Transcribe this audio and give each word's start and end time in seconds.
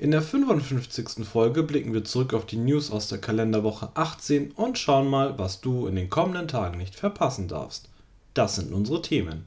In 0.00 0.12
der 0.12 0.22
55. 0.22 1.26
Folge 1.26 1.62
blicken 1.62 1.92
wir 1.92 2.04
zurück 2.04 2.32
auf 2.32 2.46
die 2.46 2.56
News 2.56 2.90
aus 2.90 3.08
der 3.08 3.18
Kalenderwoche 3.18 3.90
18 3.92 4.52
und 4.52 4.78
schauen 4.78 5.10
mal, 5.10 5.38
was 5.38 5.60
du 5.60 5.86
in 5.86 5.94
den 5.94 6.08
kommenden 6.08 6.48
Tagen 6.48 6.78
nicht 6.78 6.94
verpassen 6.96 7.48
darfst. 7.48 7.90
Das 8.32 8.56
sind 8.56 8.72
unsere 8.72 9.02
Themen. 9.02 9.44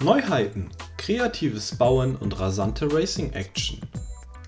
Neuheiten, 0.00 0.70
kreatives 0.96 1.76
Bauen 1.76 2.16
und 2.16 2.40
rasante 2.40 2.90
Racing 2.90 3.34
Action. 3.34 3.78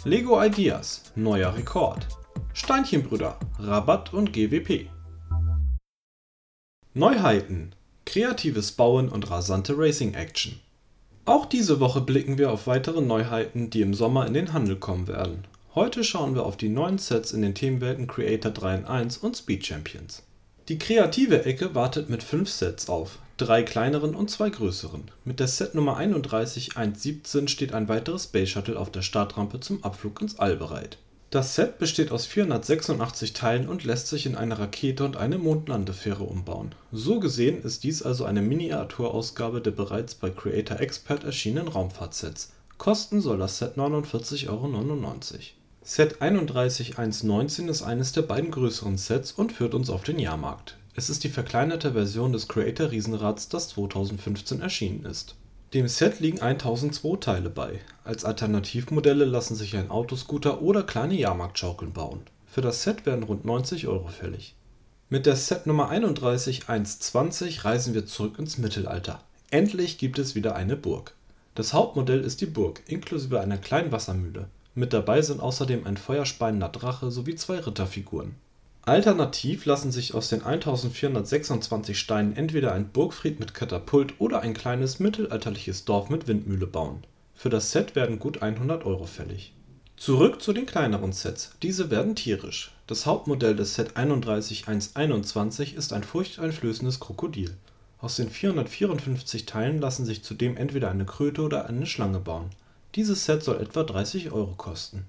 Lego 0.04 0.42
Ideas, 0.42 1.02
neuer 1.16 1.54
Rekord. 1.54 2.08
Steinchenbrüder, 2.54 3.38
Rabatt 3.58 4.14
und 4.14 4.32
GWP. 4.32 4.88
Neuheiten, 6.94 7.74
kreatives 8.06 8.72
Bauen 8.72 9.10
und 9.10 9.30
rasante 9.30 9.76
Racing 9.76 10.14
Action. 10.14 10.58
Auch 11.26 11.46
diese 11.46 11.80
Woche 11.80 12.00
blicken 12.00 12.38
wir 12.38 12.50
auf 12.50 12.66
weitere 12.66 13.00
Neuheiten, 13.00 13.70
die 13.70 13.82
im 13.82 13.94
Sommer 13.94 14.26
in 14.26 14.34
den 14.34 14.52
Handel 14.52 14.76
kommen 14.76 15.06
werden. 15.06 15.44
Heute 15.74 16.02
schauen 16.02 16.34
wir 16.34 16.44
auf 16.44 16.56
die 16.56 16.68
neuen 16.68 16.98
Sets 16.98 17.32
in 17.32 17.42
den 17.42 17.54
Themenwelten 17.54 18.06
Creator 18.06 18.50
3 18.50 18.74
in 18.76 18.84
1 18.86 19.18
und 19.18 19.36
Speed 19.36 19.66
Champions. 19.66 20.22
Die 20.68 20.78
kreative 20.78 21.44
Ecke 21.44 21.74
wartet 21.74 22.10
mit 22.10 22.22
5 22.22 22.48
Sets 22.48 22.88
auf, 22.88 23.18
drei 23.36 23.62
kleineren 23.62 24.14
und 24.14 24.30
zwei 24.30 24.50
größeren. 24.50 25.10
Mit 25.24 25.40
der 25.40 25.48
Set 25.48 25.74
Nummer 25.74 25.96
31117 25.96 27.48
steht 27.48 27.74
ein 27.74 27.88
weiteres 27.88 28.24
Space 28.24 28.48
Shuttle 28.48 28.78
auf 28.78 28.90
der 28.90 29.02
Startrampe 29.02 29.60
zum 29.60 29.84
Abflug 29.84 30.20
ins 30.22 30.38
All 30.38 30.56
bereit 30.56 30.98
das 31.30 31.54
Set 31.54 31.78
besteht 31.78 32.10
aus 32.10 32.26
486 32.26 33.32
Teilen 33.34 33.68
und 33.68 33.84
lässt 33.84 34.08
sich 34.08 34.26
in 34.26 34.34
eine 34.34 34.58
Rakete 34.58 35.04
und 35.04 35.16
eine 35.16 35.38
Mondlandefähre 35.38 36.24
umbauen. 36.24 36.74
So 36.90 37.20
gesehen 37.20 37.62
ist 37.62 37.84
dies 37.84 38.02
also 38.02 38.24
eine 38.24 38.42
Miniaturausgabe 38.42 39.60
der 39.60 39.70
bereits 39.70 40.16
bei 40.16 40.30
Creator 40.30 40.80
Expert 40.80 41.22
erschienenen 41.22 41.68
Raumfahrtsets. 41.68 42.50
Kosten 42.78 43.20
soll 43.20 43.38
das 43.38 43.58
Set 43.58 43.76
49,99 43.76 44.48
Euro. 44.48 45.14
Set 45.82 46.20
31119 46.20 47.68
ist 47.68 47.82
eines 47.82 48.10
der 48.10 48.22
beiden 48.22 48.50
größeren 48.50 48.98
Sets 48.98 49.30
und 49.30 49.52
führt 49.52 49.74
uns 49.74 49.88
auf 49.88 50.02
den 50.02 50.18
Jahrmarkt. 50.18 50.78
Es 50.96 51.10
ist 51.10 51.22
die 51.22 51.28
verkleinerte 51.28 51.92
Version 51.92 52.32
des 52.32 52.48
Creator 52.48 52.90
Riesenrads, 52.90 53.48
das 53.48 53.68
2015 53.68 54.60
erschienen 54.60 55.04
ist 55.04 55.36
dem 55.72 55.86
Set 55.86 56.18
liegen 56.18 56.40
1002 56.40 57.16
Teile 57.18 57.48
bei. 57.48 57.78
Als 58.02 58.24
Alternativmodelle 58.24 59.24
lassen 59.24 59.54
sich 59.54 59.76
ein 59.76 59.90
Autoscooter 59.90 60.62
oder 60.62 60.82
kleine 60.82 61.14
Jahrmarktschaukeln 61.14 61.92
bauen. 61.92 62.22
Für 62.46 62.60
das 62.60 62.82
Set 62.82 63.06
werden 63.06 63.22
rund 63.22 63.44
90 63.44 63.86
Euro 63.86 64.08
fällig. 64.08 64.56
Mit 65.10 65.26
der 65.26 65.36
Setnummer 65.36 65.88
31120 65.90 67.64
reisen 67.64 67.94
wir 67.94 68.04
zurück 68.04 68.38
ins 68.40 68.58
Mittelalter. 68.58 69.20
Endlich 69.50 69.98
gibt 69.98 70.18
es 70.18 70.34
wieder 70.34 70.56
eine 70.56 70.74
Burg. 70.76 71.14
Das 71.54 71.72
Hauptmodell 71.72 72.22
ist 72.22 72.40
die 72.40 72.46
Burg 72.46 72.82
inklusive 72.86 73.40
einer 73.40 73.58
kleinen 73.58 73.92
Wassermühle. 73.92 74.48
Mit 74.74 74.92
dabei 74.92 75.22
sind 75.22 75.40
außerdem 75.40 75.86
ein 75.86 75.96
feuerspeiender 75.96 76.68
Drache 76.68 77.12
sowie 77.12 77.36
zwei 77.36 77.58
Ritterfiguren 77.58 78.34
Alternativ 78.90 79.66
lassen 79.66 79.92
sich 79.92 80.14
aus 80.14 80.30
den 80.30 80.42
1426 80.42 81.96
Steinen 81.96 82.34
entweder 82.34 82.72
ein 82.72 82.88
Burgfried 82.88 83.38
mit 83.38 83.54
Katapult 83.54 84.14
oder 84.18 84.40
ein 84.40 84.52
kleines 84.52 84.98
mittelalterliches 84.98 85.84
Dorf 85.84 86.10
mit 86.10 86.26
Windmühle 86.26 86.66
bauen. 86.66 87.04
Für 87.36 87.50
das 87.50 87.70
Set 87.70 87.94
werden 87.94 88.18
gut 88.18 88.42
100 88.42 88.84
Euro 88.84 89.04
fällig. 89.04 89.52
Zurück 89.96 90.42
zu 90.42 90.52
den 90.52 90.66
kleineren 90.66 91.12
Sets, 91.12 91.52
diese 91.62 91.88
werden 91.92 92.16
tierisch. 92.16 92.72
Das 92.88 93.06
Hauptmodell 93.06 93.54
des 93.54 93.76
Set 93.76 93.96
31121 93.96 95.76
ist 95.76 95.92
ein 95.92 96.02
furchteinflößendes 96.02 96.98
Krokodil. 96.98 97.54
Aus 98.00 98.16
den 98.16 98.28
454 98.28 99.46
Teilen 99.46 99.80
lassen 99.80 100.04
sich 100.04 100.24
zudem 100.24 100.56
entweder 100.56 100.90
eine 100.90 101.04
Kröte 101.04 101.42
oder 101.42 101.66
eine 101.66 101.86
Schlange 101.86 102.18
bauen. 102.18 102.50
Dieses 102.96 103.24
Set 103.24 103.44
soll 103.44 103.60
etwa 103.60 103.84
30 103.84 104.32
Euro 104.32 104.54
kosten 104.56 105.06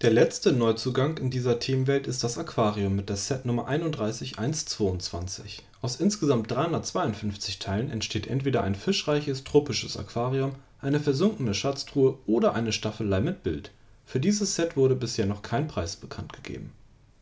der 0.00 0.12
letzte 0.12 0.52
Neuzugang 0.52 1.18
in 1.18 1.28
dieser 1.28 1.58
Themenwelt 1.58 2.06
ist 2.06 2.22
das 2.22 2.38
Aquarium 2.38 2.94
mit 2.94 3.08
der 3.08 3.16
Setnummer 3.16 3.66
31122. 3.66 5.64
Aus 5.82 5.96
insgesamt 5.96 6.48
352 6.52 7.58
Teilen 7.58 7.90
entsteht 7.90 8.28
entweder 8.28 8.62
ein 8.62 8.76
fischreiches 8.76 9.42
tropisches 9.42 9.96
Aquarium, 9.96 10.52
eine 10.80 11.00
versunkene 11.00 11.52
Schatztruhe 11.52 12.16
oder 12.26 12.54
eine 12.54 12.72
Staffelei 12.72 13.20
mit 13.20 13.42
Bild. 13.42 13.72
Für 14.06 14.20
dieses 14.20 14.54
Set 14.54 14.76
wurde 14.76 14.94
bisher 14.94 15.26
noch 15.26 15.42
kein 15.42 15.66
Preis 15.66 15.96
bekannt 15.96 16.32
gegeben. 16.32 16.72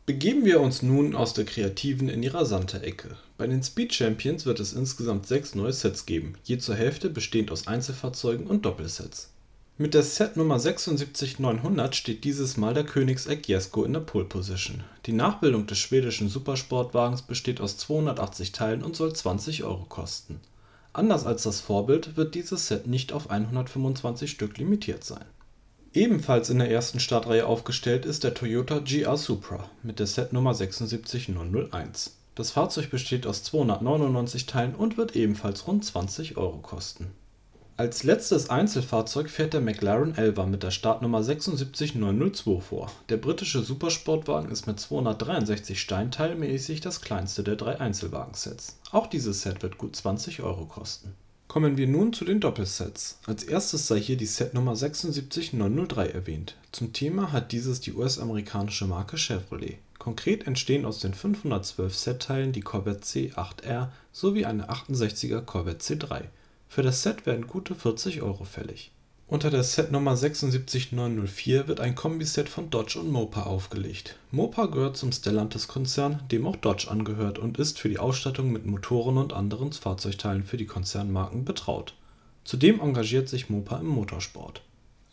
Begeben 0.05 0.45
wir 0.45 0.61
uns 0.61 0.83
nun 0.83 1.15
aus 1.15 1.33
der 1.33 1.45
kreativen 1.45 2.09
in 2.09 2.21
die 2.21 2.27
rasante 2.27 2.83
Ecke. 2.83 3.17
Bei 3.39 3.47
den 3.47 3.63
Speed 3.63 3.95
Champions 3.95 4.45
wird 4.45 4.59
es 4.59 4.73
insgesamt 4.73 5.25
sechs 5.25 5.55
neue 5.55 5.73
Sets 5.73 6.05
geben, 6.05 6.35
je 6.43 6.59
zur 6.59 6.75
Hälfte 6.75 7.09
bestehend 7.09 7.51
aus 7.51 7.65
Einzelfahrzeugen 7.65 8.45
und 8.45 8.65
Doppelsets 8.65 9.31
mit 9.79 9.93
der 9.93 10.01
Setnummer 10.01 10.59
76900 10.59 11.95
steht 11.95 12.23
dieses 12.23 12.57
Mal 12.57 12.73
der 12.73 12.83
Königseck 12.83 13.47
Jesko 13.47 13.83
in 13.83 13.93
der 13.93 13.99
Pole 13.99 14.25
Position. 14.25 14.83
Die 15.05 15.11
Nachbildung 15.11 15.67
des 15.67 15.77
schwedischen 15.77 16.29
Supersportwagens 16.29 17.21
besteht 17.21 17.61
aus 17.61 17.77
280 17.77 18.53
Teilen 18.53 18.83
und 18.83 18.95
soll 18.95 19.13
20 19.13 19.65
Euro 19.65 19.85
kosten. 19.87 20.39
Anders 20.93 21.27
als 21.27 21.43
das 21.43 21.61
Vorbild 21.61 22.17
wird 22.17 22.33
dieses 22.33 22.67
Set 22.67 22.87
nicht 22.87 23.13
auf 23.13 23.29
125 23.29 24.31
Stück 24.31 24.57
limitiert 24.57 25.03
sein. 25.03 25.25
Ebenfalls 25.93 26.49
in 26.49 26.57
der 26.57 26.71
ersten 26.71 26.99
Startreihe 26.99 27.45
aufgestellt 27.45 28.07
ist 28.07 28.23
der 28.23 28.33
Toyota 28.33 28.79
GR 28.79 29.15
Supra 29.15 29.69
mit 29.83 29.99
der 29.99 30.07
Setnummer 30.07 30.55
76001. 30.55 32.17
Das 32.33 32.49
Fahrzeug 32.49 32.89
besteht 32.89 33.27
aus 33.27 33.43
299 33.43 34.47
Teilen 34.47 34.73
und 34.73 34.97
wird 34.97 35.15
ebenfalls 35.15 35.67
rund 35.67 35.85
20 35.85 36.35
Euro 36.37 36.57
kosten 36.57 37.11
als 37.77 38.03
letztes 38.03 38.49
Einzelfahrzeug 38.49 39.29
fährt 39.29 39.53
der 39.53 39.61
McLaren 39.61 40.17
Elva 40.17 40.47
mit 40.47 40.63
der 40.63 40.71
Startnummer 40.71 41.21
76902 41.21 42.59
vor. 42.59 42.91
Der 43.09 43.17
britische 43.17 43.61
Supersportwagen 43.61 44.49
ist 44.49 44.65
mit 44.65 44.79
263 44.79 45.79
Steinen 45.79 46.09
teilmäßig 46.09 46.81
das 46.81 47.01
kleinste 47.01 47.43
der 47.43 47.55
drei 47.55 47.79
Einzelwagensets. 47.79 48.79
Auch 48.91 49.05
dieses 49.05 49.43
Set 49.43 49.61
wird 49.61 49.77
gut 49.77 49.95
20 49.95 50.41
Euro 50.41 50.65
kosten. 50.65 51.13
Kommen 51.47 51.77
wir 51.77 51.87
nun 51.87 52.13
zu 52.13 52.25
den 52.25 52.39
Doppelsets. 52.39 53.19
Als 53.27 53.43
erstes 53.43 53.85
sei 53.85 53.99
hier 53.99 54.17
die 54.17 54.25
Setnummer 54.25 54.75
76903 54.75 56.07
erwähnt. 56.09 56.55
Zum 56.71 56.93
Thema 56.93 57.31
hat 57.31 57.51
dieses 57.51 57.79
die 57.79 57.93
US-amerikanische 57.93 58.87
Marke 58.87 59.17
Chevrolet. 59.17 59.77
Konkret 59.99 60.47
entstehen 60.47 60.83
aus 60.83 60.99
den 60.99 61.13
512 61.13 61.95
Setteilen 61.95 62.53
die 62.53 62.61
Corvette 62.61 63.03
C8R 63.03 63.89
sowie 64.11 64.45
eine 64.45 64.71
68er 64.71 65.41
Corvette 65.41 65.95
C3 65.95 66.23
für 66.67 66.83
das 66.83 67.03
Set 67.03 67.25
werden 67.25 67.47
gute 67.47 67.75
40 67.75 68.21
Euro 68.21 68.43
fällig. 68.43 68.91
Unter 69.29 69.49
der 69.49 69.63
Setnummer 69.63 70.15
76904 70.15 71.67
wird 71.67 71.81
ein 71.81 71.95
Kombiset 71.95 72.47
von 72.47 72.69
Dodge 72.69 72.97
und 72.97 73.11
Mopa 73.11 73.43
aufgelegt. 73.43 74.15
Mopa 74.31 74.67
gehört 74.67 74.95
zum 74.95 75.11
Stellantis-Konzern, 75.11 76.21
dem 76.31 76.47
auch 76.47 76.55
Dodge 76.55 76.89
angehört 76.89 77.37
und 77.37 77.59
ist 77.59 77.77
für 77.77 77.89
die 77.89 77.99
Ausstattung 77.99 78.53
mit 78.53 78.65
Motoren 78.65 79.17
und 79.17 79.33
anderen 79.33 79.73
Fahrzeugteilen 79.73 80.45
für 80.45 80.55
die 80.55 80.65
Konzernmarken 80.65 81.43
betraut. 81.43 81.93
Zudem 82.45 82.79
engagiert 82.79 83.27
sich 83.27 83.49
Mopa 83.49 83.79
im 83.79 83.87
Motorsport. 83.87 84.61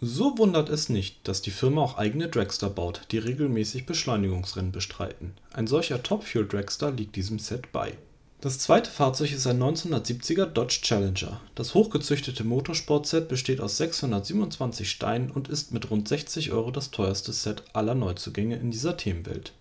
So 0.00 0.38
wundert 0.38 0.69
es 0.69 0.88
nicht, 0.88 1.26
dass 1.26 1.42
die 1.42 1.50
Firma 1.50 1.82
auch 1.82 1.98
eigene 1.98 2.28
Dragster 2.28 2.71
baut, 2.71 3.00
die 3.10 3.19
regelmäßig 3.19 3.84
Beschleunigungsrennen 3.84 4.71
bestreiten. 4.71 5.32
Ein 5.53 5.66
solcher 5.66 6.04
Top 6.04 6.22
Fuel 6.22 6.47
Dragster 6.47 6.92
liegt 6.92 7.16
diesem 7.16 7.41
Set 7.41 7.72
bei 7.72 7.98
das 8.44 8.58
zweite 8.58 8.91
Fahrzeug 8.91 9.32
ist 9.32 9.46
ein 9.46 9.58
1970er 9.58 10.44
Dodge 10.44 10.80
Challenger. 10.82 11.41
Das 11.54 11.72
hochgezüchtete 11.72 12.44
Motorsport-Set 12.44 13.26
besteht 13.26 13.58
aus 13.58 13.78
627 13.78 14.91
Steinen 14.91 15.30
und 15.30 15.48
ist 15.48 15.72
mit 15.72 15.91
rund 15.91 16.06
60 16.06 16.52
Euro 16.52 16.70
das 16.70 16.91
teuerste 16.91 17.32
Set 17.32 17.62
aller 17.72 17.94
Neuzugänge 17.94 18.56
in 18.56 18.70
dieser 18.70 18.98
Themenwelt. 18.98 19.54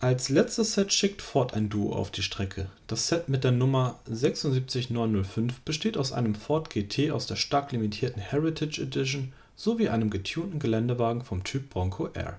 Als 0.00 0.30
letztes 0.30 0.72
Set 0.72 0.94
schickt 0.94 1.20
Ford 1.20 1.52
ein 1.52 1.68
Duo 1.68 1.92
auf 1.94 2.10
die 2.10 2.22
Strecke. 2.22 2.70
Das 2.86 3.06
Set 3.06 3.28
mit 3.28 3.44
der 3.44 3.52
Nummer 3.52 4.00
76905 4.06 5.60
besteht 5.60 5.98
aus 5.98 6.12
einem 6.12 6.34
Ford 6.34 6.70
GT 6.70 7.10
aus 7.10 7.26
der 7.26 7.36
stark 7.36 7.72
limitierten 7.72 8.22
Heritage 8.22 8.80
Edition 8.80 9.34
sowie 9.56 9.90
einem 9.90 10.08
getunten 10.08 10.58
Geländewagen 10.58 11.20
vom 11.20 11.44
Typ 11.44 11.68
Bronco 11.68 12.08
Air. 12.14 12.38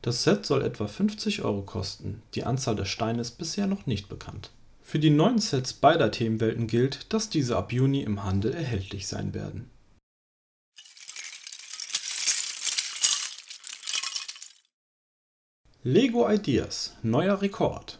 Das 0.00 0.22
Set 0.22 0.46
soll 0.46 0.62
etwa 0.62 0.86
50 0.86 1.42
Euro 1.42 1.62
kosten, 1.62 2.22
die 2.34 2.44
Anzahl 2.44 2.76
der 2.76 2.84
Steine 2.84 3.20
ist 3.20 3.36
bisher 3.36 3.66
noch 3.66 3.86
nicht 3.86 4.08
bekannt 4.08 4.52
für 4.84 4.98
die 5.00 5.10
neuen 5.10 5.38
Sets 5.38 5.72
beider 5.72 6.12
Themenwelten 6.12 6.68
gilt, 6.68 7.12
dass 7.12 7.30
diese 7.30 7.56
ab 7.56 7.72
Juni 7.72 8.02
im 8.02 8.22
Handel 8.22 8.52
erhältlich 8.52 9.08
sein 9.08 9.34
werden. 9.34 9.70
Lego 15.82 16.30
Ideas, 16.30 16.96
neuer 17.02 17.42
Rekord. 17.42 17.98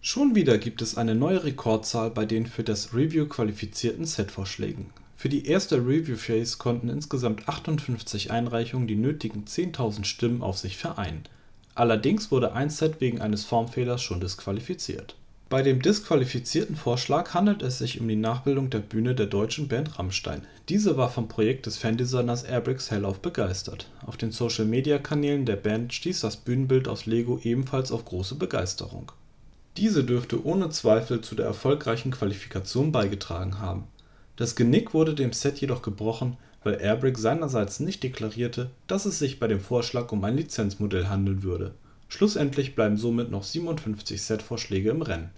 Schon 0.00 0.34
wieder 0.34 0.56
gibt 0.58 0.80
es 0.82 0.96
eine 0.96 1.14
neue 1.14 1.42
Rekordzahl 1.44 2.10
bei 2.10 2.24
den 2.26 2.46
für 2.46 2.62
das 2.62 2.94
Review 2.94 3.26
qualifizierten 3.26 4.04
Set-Vorschlägen. 4.04 4.90
Für 5.16 5.28
die 5.28 5.46
erste 5.46 5.76
Review-Phase 5.76 6.56
konnten 6.58 6.88
insgesamt 6.88 7.48
58 7.48 8.30
Einreichungen 8.30 8.86
die 8.86 8.96
nötigen 8.96 9.44
10.000 9.44 10.04
Stimmen 10.04 10.42
auf 10.42 10.56
sich 10.56 10.78
vereinen. 10.78 11.24
Allerdings 11.74 12.30
wurde 12.30 12.54
ein 12.54 12.70
Set 12.70 13.00
wegen 13.00 13.20
eines 13.20 13.44
Formfehlers 13.44 14.02
schon 14.02 14.20
disqualifiziert. 14.20 15.16
Bei 15.50 15.60
dem 15.60 15.82
disqualifizierten 15.82 16.76
Vorschlag 16.76 17.34
handelt 17.34 17.60
es 17.60 17.76
sich 17.76 18.00
um 18.00 18.08
die 18.08 18.16
Nachbildung 18.16 18.70
der 18.70 18.78
Bühne 18.78 19.14
der 19.14 19.26
deutschen 19.26 19.68
Band 19.68 19.98
Rammstein. 19.98 20.46
Diese 20.70 20.96
war 20.96 21.10
vom 21.10 21.28
Projekt 21.28 21.66
des 21.66 21.76
Fandesigners 21.76 22.44
Airbricks 22.44 22.90
hellauf 22.90 23.20
begeistert. 23.20 23.90
Auf 24.06 24.16
den 24.16 24.30
Social-Media-Kanälen 24.30 25.44
der 25.44 25.56
Band 25.56 25.92
stieß 25.92 26.20
das 26.20 26.38
Bühnenbild 26.38 26.88
aus 26.88 27.04
Lego 27.04 27.38
ebenfalls 27.42 27.92
auf 27.92 28.06
große 28.06 28.36
Begeisterung. 28.36 29.12
Diese 29.76 30.04
dürfte 30.04 30.42
ohne 30.42 30.70
Zweifel 30.70 31.20
zu 31.20 31.34
der 31.34 31.44
erfolgreichen 31.44 32.12
Qualifikation 32.12 32.92
beigetragen 32.92 33.58
haben 33.58 33.88
das 34.40 34.56
Genick 34.56 34.94
wurde 34.94 35.14
dem 35.14 35.34
Set 35.34 35.60
jedoch 35.60 35.82
gebrochen, 35.82 36.38
weil 36.64 36.80
Airbrick 36.80 37.18
seinerseits 37.18 37.78
nicht 37.78 38.02
deklarierte, 38.02 38.70
dass 38.86 39.04
es 39.04 39.18
sich 39.18 39.38
bei 39.38 39.46
dem 39.46 39.60
Vorschlag 39.60 40.10
um 40.12 40.24
ein 40.24 40.34
Lizenzmodell 40.34 41.08
handeln 41.08 41.42
würde. 41.42 41.74
Schlussendlich 42.10 42.74
bleiben 42.74 42.98
somit 42.98 43.30
noch 43.30 43.44
57 43.44 44.20
Set-Vorschläge 44.20 44.90
im 44.90 45.00
Rennen. 45.00 45.30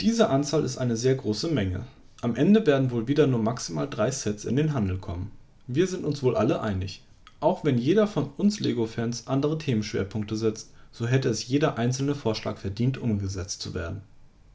Diese 0.00 0.30
Anzahl 0.30 0.64
ist 0.64 0.78
eine 0.78 0.96
sehr 0.96 1.16
große 1.16 1.48
Menge. 1.48 1.84
Am 2.20 2.36
Ende 2.36 2.64
werden 2.64 2.92
wohl 2.92 3.08
wieder 3.08 3.26
nur 3.26 3.42
maximal 3.42 3.90
drei 3.90 4.12
Sets 4.12 4.44
in 4.44 4.54
den 4.54 4.72
Handel 4.72 4.98
kommen. 4.98 5.32
Wir 5.66 5.88
sind 5.88 6.04
uns 6.04 6.22
wohl 6.22 6.36
alle 6.36 6.60
einig. 6.60 7.02
Auch 7.40 7.64
wenn 7.64 7.78
jeder 7.78 8.06
von 8.06 8.30
uns 8.36 8.60
Lego-Fans 8.60 9.26
andere 9.26 9.58
Themenschwerpunkte 9.58 10.36
setzt, 10.36 10.70
so 10.92 11.08
hätte 11.08 11.28
es 11.28 11.48
jeder 11.48 11.76
einzelne 11.76 12.14
Vorschlag 12.14 12.58
verdient, 12.58 12.98
umgesetzt 12.98 13.60
zu 13.60 13.74
werden 13.74 14.02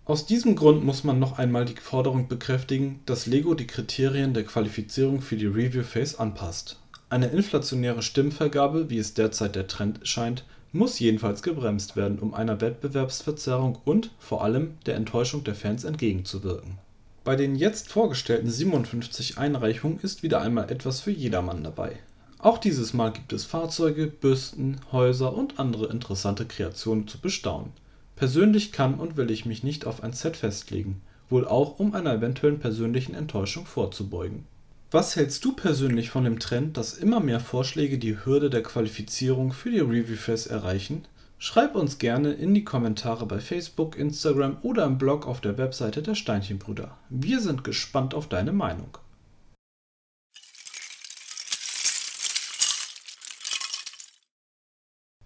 aus 0.08 0.26
diesem 0.26 0.56
Grund 0.56 0.86
muss 0.86 1.04
man 1.04 1.20
noch 1.20 1.38
einmal 1.38 1.66
die 1.66 1.76
Forderung 1.76 2.30
bekräftigen, 2.30 3.02
dass 3.06 3.26
Lego 3.26 3.56
die 3.56 3.68
Kriterien 3.68 4.34
der 4.34 4.46
Qualifizierung 4.46 5.20
für 5.20 5.36
die 5.36 5.48
Review 5.48 5.84
Phase 5.84 6.18
anpasst. 6.18 6.80
Eine 7.10 7.28
inflationäre 7.28 8.02
Stimmvergabe, 8.02 8.90
wie 8.90 9.00
es 9.00 9.16
derzeit 9.16 9.58
der 9.58 9.68
Trend 9.68 10.00
scheint, 10.08 10.46
muss 10.72 11.00
jedenfalls 11.00 11.44
gebremst 11.44 11.96
werden, 11.96 12.20
um 12.20 12.34
einer 12.34 12.62
Wettbewerbsverzerrung 12.62 13.80
und 13.86 14.12
vor 14.20 14.44
allem 14.44 14.76
der 14.86 14.96
Enttäuschung 14.96 15.44
der 15.44 15.56
Fans 15.56 15.84
entgegenzuwirken. 15.84 16.78
Bei 17.24 17.36
den 17.36 17.56
jetzt 17.56 17.90
vorgestellten 17.90 18.50
57 18.50 19.38
Einreichungen 19.38 20.00
ist 20.02 20.24
wieder 20.24 20.42
einmal 20.42 20.72
etwas 20.72 21.02
für 21.02 21.12
jedermann 21.12 21.64
dabei. 21.64 21.98
Auch 22.40 22.58
dieses 22.58 22.94
Mal 22.94 23.12
gibt 23.12 23.34
es 23.34 23.46
Fahrzeuge, 23.46 24.08
Büsten, 24.08 24.80
Häuser 24.92 25.34
und 25.34 25.60
andere 25.60 25.88
interessante 25.88 26.46
Kreationen 26.46 27.08
zu 27.08 27.20
bestaunen 27.20 27.72
Persönlich 28.18 28.72
kann 28.72 28.96
und 28.96 29.16
will 29.16 29.30
ich 29.30 29.46
mich 29.46 29.62
nicht 29.62 29.86
auf 29.86 30.04
ein 30.04 30.12
Set 30.12 30.38
festlegen, 30.38 31.04
wohl 31.30 31.48
auch 31.48 31.78
um 31.78 31.94
einer 31.94 32.16
eventuellen 32.16 32.58
persönlichen 32.58 33.14
Enttäuschung 33.14 33.68
vorzubeugen. 33.68 34.46
Was 34.90 35.16
hältst 35.16 35.44
du 35.44 35.52
persönlich 35.54 36.10
von 36.10 36.24
dem 36.24 36.40
Trend, 36.40 36.78
dass 36.78 36.94
immer 36.94 37.20
mehr 37.20 37.40
Vorschläge 37.40 37.98
die 37.98 38.24
Hürde 38.24 38.50
der 38.50 38.64
Qualifizierung 38.64 39.52
für 39.52 39.70
die 39.70 39.80
Reviewfest 39.80 40.48
erreichen? 40.48 41.06
Schreib 41.40 41.76
uns 41.76 41.98
gerne 41.98 42.32
in 42.32 42.54
die 42.54 42.64
Kommentare 42.64 43.26
bei 43.26 43.40
Facebook, 43.40 43.98
Instagram 43.98 44.58
oder 44.62 44.86
im 44.86 44.98
Blog 44.98 45.28
auf 45.28 45.42
der 45.42 45.58
Webseite 45.58 46.02
der 46.02 46.16
Steinchenbrüder. 46.16 46.98
Wir 47.10 47.42
sind 47.42 47.64
gespannt 47.64 48.14
auf 48.14 48.30
deine 48.30 48.54
Meinung. 48.54 48.98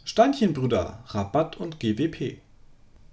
Steinchenbrüder 0.03 1.03
Rabatt 1.07 1.57
und 1.57 1.79
GWP 1.79 2.41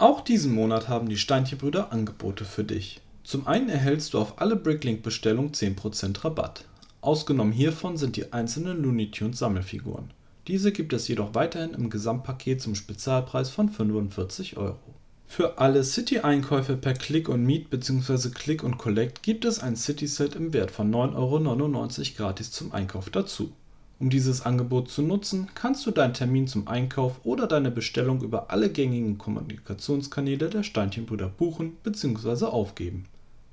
auch 0.00 0.20
diesen 0.20 0.54
Monat 0.54 0.88
haben 0.88 1.08
die 1.08 1.18
Steinchenbrüder 1.18 1.90
Angebote 1.92 2.44
für 2.44 2.62
dich. 2.62 3.00
Zum 3.28 3.46
einen 3.46 3.68
erhältst 3.68 4.14
du 4.14 4.20
auf 4.20 4.40
alle 4.40 4.56
Bricklink-Bestellungen 4.56 5.52
10% 5.52 6.24
Rabatt. 6.24 6.64
Ausgenommen 7.02 7.52
hiervon 7.52 7.98
sind 7.98 8.16
die 8.16 8.32
einzelnen 8.32 8.82
Looney 8.82 9.10
Tunes 9.10 9.38
Sammelfiguren. 9.38 10.12
Diese 10.46 10.72
gibt 10.72 10.94
es 10.94 11.08
jedoch 11.08 11.34
weiterhin 11.34 11.74
im 11.74 11.90
Gesamtpaket 11.90 12.62
zum 12.62 12.74
Spezialpreis 12.74 13.50
von 13.50 13.68
45 13.68 14.56
Euro. 14.56 14.78
Für 15.26 15.58
alle 15.58 15.84
City-Einkäufe 15.84 16.78
per 16.78 16.94
Click 16.94 17.28
und 17.28 17.44
Meet 17.44 17.68
bzw. 17.68 18.30
Click 18.30 18.64
und 18.64 18.78
Collect 18.78 19.22
gibt 19.22 19.44
es 19.44 19.58
ein 19.58 19.76
City-Set 19.76 20.34
im 20.34 20.54
Wert 20.54 20.70
von 20.70 20.90
9,99 20.90 21.14
Euro 21.14 21.88
gratis 22.16 22.50
zum 22.50 22.72
Einkauf 22.72 23.10
dazu 23.10 23.52
um 24.00 24.10
dieses 24.10 24.46
Angebot 24.46 24.90
zu 24.90 25.02
nutzen, 25.02 25.48
kannst 25.54 25.84
du 25.84 25.90
deinen 25.90 26.14
Termin 26.14 26.46
zum 26.46 26.68
Einkauf 26.68 27.20
oder 27.24 27.48
deine 27.48 27.72
Bestellung 27.72 28.22
über 28.22 28.50
alle 28.50 28.70
gängigen 28.70 29.18
Kommunikationskanäle 29.18 30.48
der 30.48 30.62
Steinchenbrüder 30.62 31.28
buchen 31.28 31.76
bzw. 31.82 32.44
aufgeben. 32.44 33.06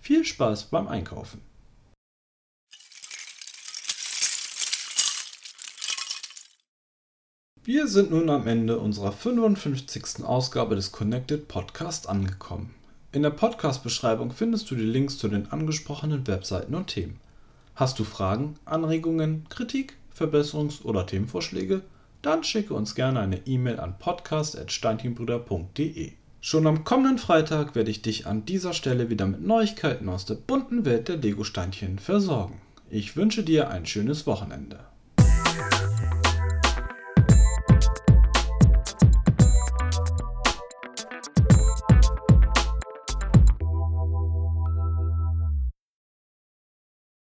Viel 0.06 0.24
Spaß 0.24 0.66
beim 0.66 0.88
Einkaufen! 0.88 1.42
Wir 7.64 7.88
sind 7.88 8.12
nun 8.12 8.30
am 8.30 8.46
Ende 8.46 8.78
unserer 8.78 9.12
55. 9.12 10.24
Ausgabe 10.24 10.76
des 10.76 10.92
Connected 10.92 11.48
Podcast 11.48 12.08
angekommen. 12.08 12.76
In 13.14 13.24
der 13.24 13.32
Podcast-Beschreibung 13.32 14.30
findest 14.30 14.70
du 14.70 14.76
die 14.76 14.84
Links 14.84 15.18
zu 15.18 15.28
den 15.28 15.52
angesprochenen 15.52 16.28
Webseiten 16.28 16.76
und 16.76 16.86
Themen. 16.86 17.20
Hast 17.74 17.98
du 17.98 18.04
Fragen, 18.04 18.60
Anregungen, 18.66 19.50
Kritik? 19.50 19.98
Verbesserungs- 20.16 20.84
oder 20.84 21.08
Themenvorschläge? 21.08 21.82
Dann 22.22 22.44
schicke 22.44 22.76
uns 22.76 22.94
gerne 22.94 23.22
eine 23.22 23.48
E-Mail 23.48 23.80
an 23.80 23.98
podcast.steinchenbrüder.de. 23.98 26.14
Schon 26.48 26.68
am 26.68 26.84
kommenden 26.84 27.18
Freitag 27.18 27.74
werde 27.74 27.90
ich 27.90 28.04
dich 28.04 28.28
an 28.28 28.46
dieser 28.46 28.74
Stelle 28.74 29.10
wieder 29.10 29.26
mit 29.26 29.42
Neuigkeiten 29.42 30.08
aus 30.08 30.26
der 30.26 30.36
bunten 30.36 30.86
Welt 30.86 31.08
der 31.08 31.18
Lego-Steinchen 31.18 31.98
versorgen. 31.98 32.62
Ich 32.88 33.18
wünsche 33.18 33.42
dir 33.42 33.72
ein 33.72 33.88
schönes 33.88 34.28
Wochenende. 34.28 34.82